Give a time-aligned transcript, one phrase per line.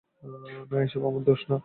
[0.71, 1.55] না, এসব আমার দোষ না!